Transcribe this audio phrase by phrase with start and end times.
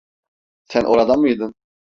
[0.63, 1.53] Sen orada mıydın?